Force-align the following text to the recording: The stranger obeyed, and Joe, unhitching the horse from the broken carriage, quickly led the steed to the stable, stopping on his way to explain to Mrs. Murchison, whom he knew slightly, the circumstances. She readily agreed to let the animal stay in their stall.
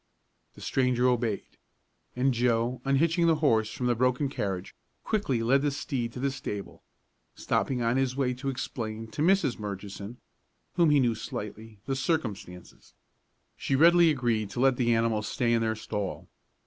The 0.55 0.61
stranger 0.61 1.07
obeyed, 1.07 1.57
and 2.15 2.33
Joe, 2.33 2.81
unhitching 2.85 3.27
the 3.27 3.35
horse 3.35 3.71
from 3.71 3.85
the 3.85 3.93
broken 3.93 4.29
carriage, 4.29 4.73
quickly 5.03 5.43
led 5.43 5.61
the 5.61 5.69
steed 5.69 6.11
to 6.13 6.19
the 6.19 6.31
stable, 6.31 6.81
stopping 7.35 7.83
on 7.83 7.97
his 7.97 8.15
way 8.15 8.33
to 8.33 8.49
explain 8.49 9.09
to 9.11 9.21
Mrs. 9.21 9.59
Murchison, 9.59 10.17
whom 10.73 10.89
he 10.89 10.99
knew 10.99 11.13
slightly, 11.13 11.77
the 11.85 11.95
circumstances. 11.95 12.95
She 13.55 13.75
readily 13.75 14.09
agreed 14.09 14.49
to 14.49 14.59
let 14.59 14.75
the 14.77 14.95
animal 14.95 15.21
stay 15.21 15.53
in 15.53 15.61
their 15.61 15.75
stall. 15.75 16.27